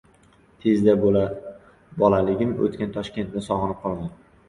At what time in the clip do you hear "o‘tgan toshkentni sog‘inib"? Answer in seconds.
2.67-3.83